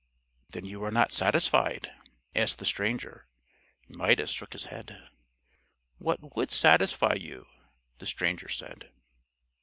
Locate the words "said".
8.49-8.89